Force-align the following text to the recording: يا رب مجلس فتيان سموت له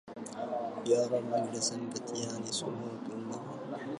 يا 0.87 1.07
رب 1.11 1.23
مجلس 1.31 1.69
فتيان 1.73 2.45
سموت 2.45 3.03
له 3.09 3.35